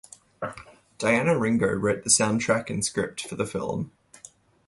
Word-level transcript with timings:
Diana 0.97 1.37
Ringo 1.37 1.67
wrote 1.71 2.03
the 2.03 2.09
soundtrack 2.09 2.71
and 2.71 2.83
script 2.83 3.27
for 3.27 3.35
the 3.35 3.45
film. 3.45 3.91